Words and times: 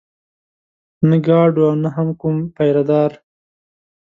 نه 1.09 1.17
ګارډ 1.25 1.55
و 1.59 1.63
او 1.69 1.73
نه 1.83 1.89
هم 1.95 2.09
کوم 2.21 2.37
پيره 2.55 2.83
دار. 2.89 3.11